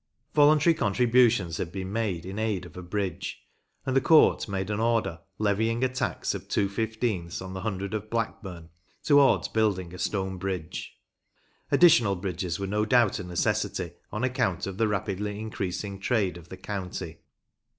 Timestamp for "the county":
16.49-17.19